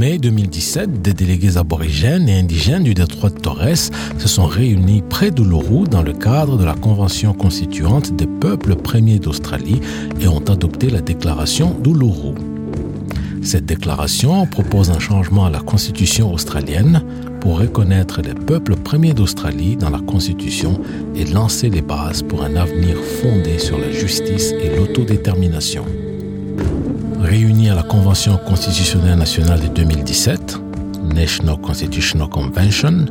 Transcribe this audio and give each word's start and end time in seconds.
Mai 0.00 0.16
2017, 0.16 1.02
des 1.02 1.12
délégués 1.12 1.58
aborigènes 1.58 2.26
et 2.26 2.38
indigènes 2.38 2.84
du 2.84 2.94
détroit 2.94 3.28
de 3.28 3.38
Torres 3.38 3.90
se 4.18 4.28
sont 4.28 4.46
réunis 4.46 5.02
près 5.02 5.30
d'Uluru 5.30 5.84
dans 5.90 6.00
le 6.00 6.14
cadre 6.14 6.56
de 6.56 6.64
la 6.64 6.72
Convention 6.72 7.34
constituante 7.34 8.16
des 8.16 8.26
peuples 8.26 8.76
premiers 8.76 9.18
d'Australie 9.18 9.82
et 10.18 10.26
ont 10.26 10.42
adopté 10.48 10.88
la 10.88 11.02
déclaration 11.02 11.76
d'Uluru. 11.78 12.32
Cette 13.42 13.66
déclaration 13.66 14.46
propose 14.46 14.90
un 14.90 14.98
changement 14.98 15.44
à 15.44 15.50
la 15.50 15.60
Constitution 15.60 16.32
australienne 16.32 17.02
pour 17.42 17.58
reconnaître 17.58 18.22
les 18.22 18.34
peuples 18.34 18.76
premiers 18.76 19.12
d'Australie 19.12 19.76
dans 19.76 19.90
la 19.90 20.00
Constitution 20.00 20.80
et 21.14 21.26
lancer 21.26 21.68
les 21.68 21.82
bases 21.82 22.22
pour 22.22 22.42
un 22.42 22.56
avenir 22.56 22.96
fondé 23.20 23.58
sur 23.58 23.76
la 23.76 23.90
justice 23.90 24.52
et 24.52 24.74
l'autodétermination. 24.78 25.84
Réunis 27.20 27.68
à 27.68 27.74
la 27.74 27.82
Convention 27.82 28.38
constitutionnelle 28.38 29.18
nationale 29.18 29.60
de 29.60 29.68
2017, 29.68 30.58
National 31.14 31.58
Constitutional 31.58 32.28
Convention, 32.28 33.06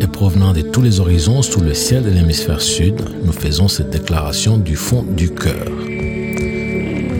et 0.00 0.06
provenant 0.08 0.52
de 0.52 0.62
tous 0.62 0.82
les 0.82 0.98
horizons 1.00 1.42
sous 1.42 1.60
le 1.60 1.72
ciel 1.72 2.02
de 2.02 2.10
l'hémisphère 2.10 2.60
sud, 2.60 3.00
nous 3.24 3.32
faisons 3.32 3.68
cette 3.68 3.90
déclaration 3.90 4.58
du 4.58 4.74
fond 4.74 5.04
du 5.04 5.30
cœur. 5.30 5.64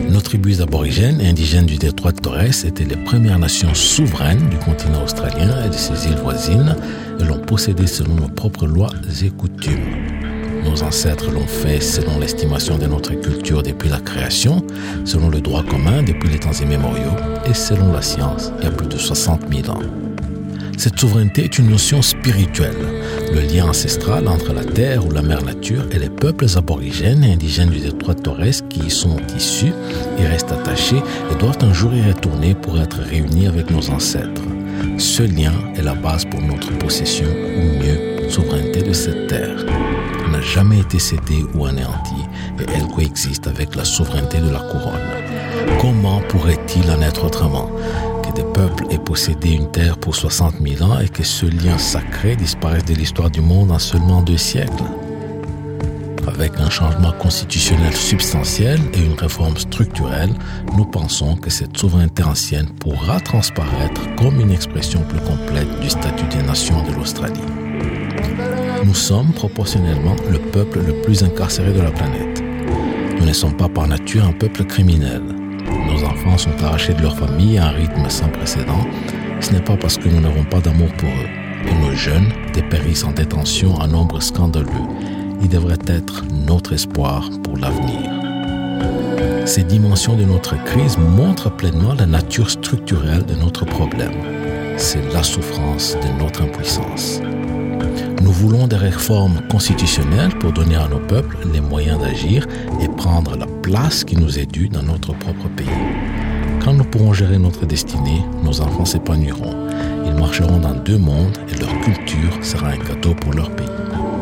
Nos 0.09 0.21
tribus 0.21 0.59
aborigènes 0.59 1.21
et 1.21 1.29
indigènes 1.29 1.65
du 1.65 1.77
détroit 1.77 2.11
de 2.11 2.19
Torres 2.19 2.65
étaient 2.65 2.83
les 2.83 2.97
premières 2.97 3.39
nations 3.39 3.73
souveraines 3.73 4.49
du 4.49 4.57
continent 4.57 5.03
australien 5.03 5.63
et 5.65 5.69
de 5.69 5.75
ses 5.75 6.07
îles 6.07 6.17
voisines 6.21 6.75
et 7.19 7.23
l'ont 7.23 7.39
possédé 7.39 7.87
selon 7.87 8.15
nos 8.15 8.27
propres 8.27 8.67
lois 8.67 8.91
et 9.23 9.29
coutumes. 9.29 10.06
Nos 10.67 10.83
ancêtres 10.83 11.31
l'ont 11.31 11.47
fait 11.47 11.79
selon 11.79 12.19
l'estimation 12.19 12.77
de 12.77 12.87
notre 12.87 13.13
culture 13.13 13.63
depuis 13.63 13.89
la 13.89 13.99
création, 13.99 14.63
selon 15.05 15.29
le 15.29 15.39
droit 15.39 15.63
commun 15.63 16.03
depuis 16.03 16.29
les 16.29 16.39
temps 16.39 16.51
immémoriaux 16.51 17.15
et 17.45 17.53
selon 17.53 17.93
la 17.93 18.01
science 18.01 18.51
il 18.59 18.65
y 18.65 18.67
a 18.67 18.71
plus 18.71 18.87
de 18.87 18.97
60 18.97 19.41
000 19.51 19.69
ans. 19.69 19.81
Cette 20.77 20.99
souveraineté 20.99 21.45
est 21.45 21.57
une 21.57 21.69
notion 21.69 22.01
spirituelle, 22.01 22.75
le 23.33 23.41
lien 23.41 23.67
ancestral 23.67 24.27
entre 24.27 24.53
la 24.53 24.63
terre 24.63 25.05
ou 25.07 25.11
la 25.11 25.23
mère 25.23 25.43
nature 25.43 25.85
et 25.91 25.97
les 25.97 26.09
peuples 26.09 26.45
aborigènes 26.55 27.23
et 27.23 27.33
indigènes 27.33 27.71
du 27.71 27.79
détroit 27.79 28.13
Torres 28.13 28.67
qui 28.69 28.81
y 28.81 28.91
sont 28.91 29.17
issus 29.35 29.73
et 30.19 30.27
restent 30.27 30.51
attachés 30.51 31.01
et 31.31 31.35
doivent 31.39 31.57
un 31.61 31.73
jour 31.73 31.93
y 31.95 32.01
retourner 32.03 32.53
pour 32.53 32.79
être 32.79 32.99
réunis 32.99 33.47
avec 33.47 33.71
nos 33.71 33.89
ancêtres. 33.89 34.43
Ce 34.99 35.23
lien 35.23 35.53
est 35.75 35.81
la 35.81 35.95
base 35.95 36.25
pour 36.25 36.41
notre 36.41 36.77
possession, 36.77 37.27
ou 37.27 37.83
mieux, 37.83 38.29
souveraineté 38.29 38.83
de 38.83 38.93
cette 38.93 39.27
terre. 39.27 39.65
N'a 40.31 40.41
jamais 40.41 40.79
été 40.79 40.99
cédée 40.99 41.45
ou 41.55 41.65
anéantie 41.65 42.25
et 42.59 42.65
elle 42.75 42.87
coexiste 42.87 43.47
avec 43.47 43.75
la 43.75 43.85
souveraineté 43.85 44.39
de 44.39 44.49
la 44.49 44.59
couronne. 44.59 44.99
Comment 45.79 46.19
pourrait-il 46.27 46.89
en 46.91 47.01
être 47.01 47.25
autrement? 47.25 47.71
Que 48.23 48.33
des 48.35 48.43
peuples 48.43 48.85
aient 48.91 48.99
possédé 48.99 49.51
une 49.51 49.71
terre 49.71 49.97
pour 49.97 50.15
60 50.15 50.55
000 50.61 50.83
ans 50.83 50.99
et 50.99 51.07
que 51.07 51.23
ce 51.23 51.45
lien 51.45 51.77
sacré 51.77 52.35
disparaisse 52.35 52.85
de 52.85 52.93
l'histoire 52.93 53.31
du 53.31 53.41
monde 53.41 53.71
en 53.71 53.79
seulement 53.79 54.21
deux 54.21 54.37
siècles? 54.37 54.83
Avec 56.27 56.59
un 56.59 56.69
changement 56.69 57.13
constitutionnel 57.13 57.93
substantiel 57.93 58.79
et 58.93 58.99
une 58.99 59.17
réforme 59.17 59.57
structurelle, 59.57 60.33
nous 60.75 60.85
pensons 60.85 61.35
que 61.37 61.49
cette 61.49 61.77
souveraineté 61.77 62.23
ancienne 62.23 62.67
pourra 62.79 63.21
transparaître 63.21 64.01
comme 64.17 64.39
une 64.41 64.51
expression 64.51 65.01
plus 65.03 65.21
complète 65.21 65.79
du 65.79 65.89
statut 65.89 66.27
des 66.27 66.43
nations 66.43 66.83
de 66.83 66.93
l'Australie. 66.93 67.39
Nous 68.83 68.93
sommes 68.93 69.31
proportionnellement 69.33 70.15
le 70.31 70.39
peuple 70.39 70.79
le 70.85 71.01
plus 71.01 71.23
incarcéré 71.23 71.73
de 71.73 71.81
la 71.81 71.91
planète. 71.91 72.43
Nous 73.19 73.25
ne 73.25 73.33
sommes 73.33 73.55
pas 73.55 73.69
par 73.69 73.87
nature 73.87 74.25
un 74.25 74.33
peuple 74.33 74.63
criminel. 74.65 75.21
Nos 75.87 76.03
enfants 76.03 76.37
sont 76.37 76.63
arrachés 76.63 76.93
de 76.93 77.01
leur 77.01 77.17
famille 77.17 77.57
à 77.57 77.67
un 77.67 77.71
rythme 77.71 78.09
sans 78.09 78.29
précédent. 78.29 78.85
Ce 79.41 79.51
n'est 79.51 79.61
pas 79.61 79.77
parce 79.77 79.97
que 79.97 80.09
nous 80.09 80.21
n'avons 80.21 80.43
pas 80.43 80.59
d'amour 80.59 80.89
pour 80.97 81.09
eux. 81.09 81.69
Et 81.69 81.85
nos 81.85 81.95
jeunes 81.95 82.29
dépérissent 82.53 83.03
en 83.03 83.11
détention 83.11 83.75
en 83.75 83.87
nombre 83.87 84.21
scandaleux 84.21 84.65
il 85.41 85.49
devrait 85.49 85.77
être 85.87 86.23
notre 86.31 86.73
espoir 86.73 87.29
pour 87.43 87.57
l'avenir. 87.57 88.11
Ces 89.45 89.63
dimensions 89.63 90.15
de 90.15 90.23
notre 90.23 90.61
crise 90.65 90.97
montrent 90.97 91.55
pleinement 91.55 91.93
la 91.93 92.05
nature 92.05 92.49
structurelle 92.49 93.25
de 93.25 93.35
notre 93.35 93.65
problème. 93.65 94.11
C'est 94.77 95.13
la 95.13 95.23
souffrance 95.23 95.95
de 95.95 96.21
notre 96.21 96.43
impuissance. 96.43 97.21
Nous 98.39 98.49
voulons 98.49 98.67
des 98.67 98.75
réformes 98.75 99.41
constitutionnelles 99.49 100.37
pour 100.39 100.51
donner 100.51 100.75
à 100.75 100.87
nos 100.87 100.99
peuples 100.99 101.37
les 101.51 101.59
moyens 101.59 101.99
d'agir 101.99 102.45
et 102.79 102.87
prendre 102.87 103.35
la 103.35 103.47
place 103.63 104.03
qui 104.03 104.15
nous 104.15 104.37
est 104.37 104.45
due 104.45 104.69
dans 104.69 104.83
notre 104.83 105.13
propre 105.13 105.47
pays. 105.55 105.65
Quand 106.63 106.73
nous 106.73 106.83
pourrons 106.83 107.13
gérer 107.13 107.39
notre 107.39 107.65
destinée, 107.65 108.21
nos 108.43 108.61
enfants 108.61 108.85
s'épanouiront. 108.85 109.69
Ils 110.05 110.13
marcheront 110.13 110.59
dans 110.59 110.75
deux 110.75 110.99
mondes 110.99 111.37
et 111.49 111.59
leur 111.59 111.81
culture 111.81 112.45
sera 112.45 112.67
un 112.67 112.77
cadeau 112.77 113.15
pour 113.15 113.33
leur 113.33 113.49
pays 113.55 113.65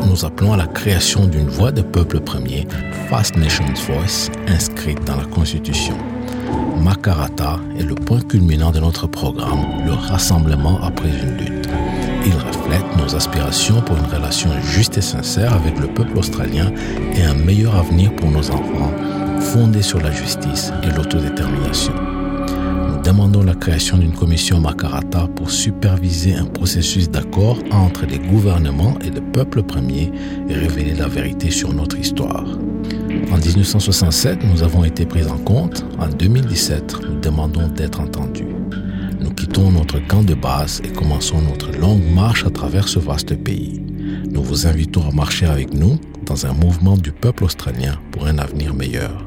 nous 0.06 0.24
appelons 0.24 0.52
à 0.52 0.56
la 0.56 0.66
création 0.66 1.26
d'une 1.26 1.48
voix 1.48 1.72
de 1.72 1.82
peuple 1.82 2.20
premier, 2.20 2.66
First 3.08 3.36
Nations 3.36 3.64
Voice, 3.86 4.30
inscrite 4.46 5.04
dans 5.04 5.16
la 5.16 5.24
Constitution. 5.24 5.96
Makarata 6.80 7.58
est 7.78 7.82
le 7.82 7.94
point 7.94 8.20
culminant 8.20 8.70
de 8.70 8.78
notre 8.78 9.06
programme, 9.06 9.84
le 9.84 9.92
rassemblement 9.92 10.80
après 10.82 11.08
une 11.10 11.36
lutte. 11.36 11.55
Il 12.26 12.34
reflète 12.34 12.96
nos 12.98 13.14
aspirations 13.14 13.80
pour 13.80 13.96
une 13.96 14.06
relation 14.06 14.50
juste 14.60 14.98
et 14.98 15.02
sincère 15.02 15.54
avec 15.54 15.78
le 15.78 15.86
peuple 15.86 16.18
australien 16.18 16.72
et 17.14 17.22
un 17.22 17.34
meilleur 17.34 17.74
avenir 17.76 18.14
pour 18.16 18.30
nos 18.30 18.50
enfants, 18.50 18.92
fondé 19.40 19.80
sur 19.80 20.00
la 20.00 20.10
justice 20.10 20.72
et 20.82 20.90
l'autodétermination 20.90 21.94
demandons 23.06 23.44
la 23.44 23.54
création 23.54 23.98
d'une 23.98 24.12
commission 24.12 24.58
Makarata 24.58 25.28
pour 25.36 25.48
superviser 25.48 26.34
un 26.34 26.44
processus 26.44 27.08
d'accord 27.08 27.56
entre 27.70 28.04
les 28.04 28.18
gouvernements 28.18 28.98
et 29.00 29.10
le 29.10 29.20
peuple 29.20 29.62
premier 29.62 30.10
et 30.48 30.54
révéler 30.54 30.94
la 30.94 31.06
vérité 31.06 31.52
sur 31.52 31.72
notre 31.72 31.96
histoire. 31.96 32.44
En 33.30 33.38
1967, 33.38 34.40
nous 34.42 34.64
avons 34.64 34.82
été 34.82 35.06
pris 35.06 35.24
en 35.24 35.38
compte. 35.38 35.84
En 36.00 36.08
2017, 36.08 36.96
nous 37.08 37.20
demandons 37.20 37.68
d'être 37.68 38.00
entendus. 38.00 38.55
Camp 40.08 40.22
de 40.22 40.34
base 40.34 40.80
et 40.84 40.92
commençons 40.92 41.40
notre 41.42 41.72
longue 41.72 42.04
marche 42.14 42.44
à 42.44 42.50
travers 42.50 42.86
ce 42.86 43.00
vaste 43.00 43.34
pays. 43.34 43.82
Nous 44.30 44.42
vous 44.42 44.66
invitons 44.66 45.08
à 45.08 45.12
marcher 45.12 45.46
avec 45.46 45.74
nous 45.74 45.98
dans 46.24 46.46
un 46.46 46.52
mouvement 46.52 46.96
du 46.96 47.10
peuple 47.10 47.42
australien 47.44 47.98
pour 48.12 48.26
un 48.26 48.38
avenir 48.38 48.72
meilleur. 48.72 49.26